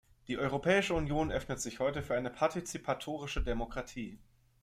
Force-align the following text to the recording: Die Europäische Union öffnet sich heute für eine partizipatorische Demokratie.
Die 0.27 0.39
Europäische 0.39 0.95
Union 0.95 1.31
öffnet 1.31 1.59
sich 1.61 1.79
heute 1.79 2.01
für 2.01 2.15
eine 2.15 2.31
partizipatorische 2.31 3.43
Demokratie. 3.43 4.17